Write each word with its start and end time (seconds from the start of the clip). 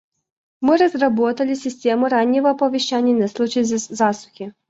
Мы 0.61 0.77
разработали 0.77 1.53
системы 1.53 2.09
раннего 2.09 2.49
оповещения 2.49 3.13
на 3.13 3.27
случай 3.27 3.61
засухи. 3.61 4.55